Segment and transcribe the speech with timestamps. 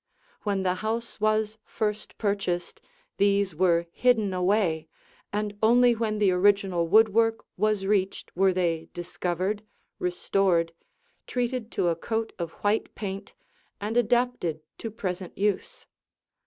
[0.41, 2.81] When the house was first purchased,
[3.17, 4.87] these were hidden away,
[5.31, 9.61] and only when the original woodwork was reached were they discovered,
[9.99, 10.73] restored,
[11.27, 13.35] treated to a coat of white paint,
[13.79, 15.85] and adapted to present use.